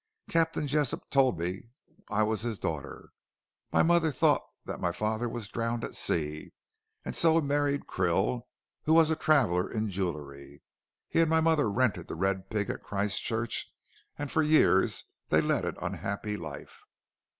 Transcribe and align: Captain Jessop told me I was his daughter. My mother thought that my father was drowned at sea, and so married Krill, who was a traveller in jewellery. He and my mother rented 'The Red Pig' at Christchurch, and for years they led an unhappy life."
Captain 0.27 0.65
Jessop 0.65 1.07
told 1.11 1.37
me 1.37 1.69
I 2.09 2.23
was 2.23 2.41
his 2.41 2.57
daughter. 2.57 3.11
My 3.71 3.83
mother 3.83 4.11
thought 4.11 4.41
that 4.65 4.79
my 4.81 4.91
father 4.91 5.29
was 5.29 5.47
drowned 5.47 5.83
at 5.83 5.95
sea, 5.95 6.53
and 7.05 7.15
so 7.15 7.39
married 7.39 7.85
Krill, 7.85 8.47
who 8.85 8.95
was 8.95 9.11
a 9.11 9.15
traveller 9.15 9.69
in 9.69 9.91
jewellery. 9.91 10.63
He 11.07 11.19
and 11.21 11.29
my 11.29 11.39
mother 11.39 11.69
rented 11.69 12.07
'The 12.07 12.15
Red 12.15 12.49
Pig' 12.49 12.71
at 12.71 12.81
Christchurch, 12.81 13.71
and 14.17 14.31
for 14.31 14.41
years 14.41 15.03
they 15.29 15.39
led 15.39 15.65
an 15.65 15.77
unhappy 15.79 16.35
life." 16.35 16.81